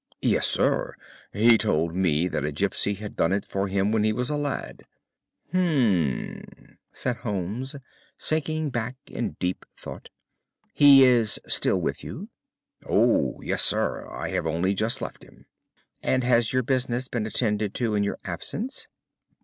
[0.23, 0.95] "Yes, sir.
[1.31, 4.35] He told me that a gipsy had done it for him when he was a
[4.35, 4.83] lad."
[5.51, 6.47] "Hum!"
[6.91, 7.75] said Holmes,
[8.17, 10.09] sinking back in deep thought.
[10.73, 12.29] "He is still with you?"
[12.83, 15.45] "Oh, yes, sir; I have only just left him."
[16.01, 18.87] "And has your business been attended to in your absence?"